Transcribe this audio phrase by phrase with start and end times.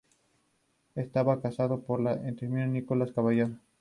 [0.95, 3.51] Estaba casado con la entrerriana Nicolasa Caraballo.